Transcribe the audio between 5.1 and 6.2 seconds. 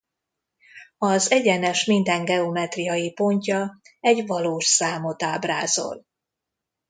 ábrázol.